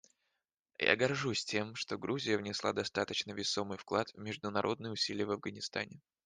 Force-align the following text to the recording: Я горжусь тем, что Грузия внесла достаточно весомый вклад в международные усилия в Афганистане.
Я 0.79 0.95
горжусь 0.95 1.45
тем, 1.45 1.75
что 1.75 1.95
Грузия 1.99 2.35
внесла 2.39 2.73
достаточно 2.73 3.33
весомый 3.33 3.77
вклад 3.77 4.09
в 4.09 4.17
международные 4.17 4.91
усилия 4.93 5.25
в 5.25 5.31
Афганистане. 5.31 6.01